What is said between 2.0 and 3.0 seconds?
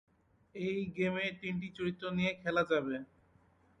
নিয়ে খেলা যাবে।